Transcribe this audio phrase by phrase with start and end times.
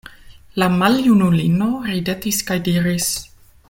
[0.61, 3.15] La maljunulino ridetis kaj diris: